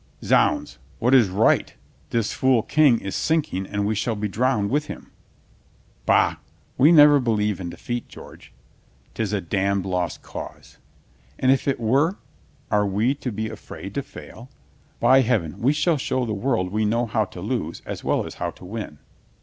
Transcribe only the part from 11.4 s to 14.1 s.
if it were, are we to be afraid to